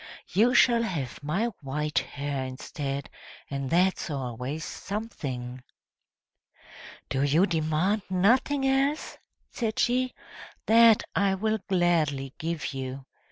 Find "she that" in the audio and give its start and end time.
9.77-11.03